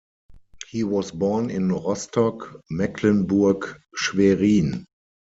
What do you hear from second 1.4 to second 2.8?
in Rostock,